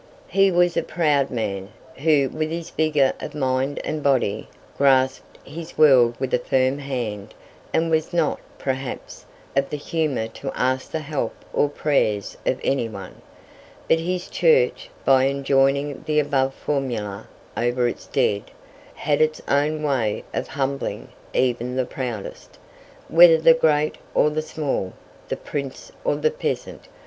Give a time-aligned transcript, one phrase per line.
[0.29, 5.77] He was a proud man, who, with his vigour of mind and body, grasped his
[5.77, 7.35] world with a firm hand,
[7.71, 9.25] and was not, perhaps,
[9.55, 13.21] of the humour to ask the help or prayers of anyone.
[13.87, 18.45] But his church, by enjoining the above formula over its dead,
[18.95, 22.57] had its own way of humbling even the proudest,
[23.07, 24.93] whether the great or the small,
[25.29, 26.87] the prince or the peasant.